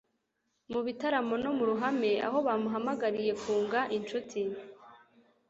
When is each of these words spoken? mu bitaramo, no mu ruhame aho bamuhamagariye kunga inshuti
mu 0.71 0.79
bitaramo, 0.85 1.35
no 1.43 1.51
mu 1.57 1.63
ruhame 1.69 2.11
aho 2.27 2.37
bamuhamagariye 2.47 3.31
kunga 3.41 3.79
inshuti 3.97 4.41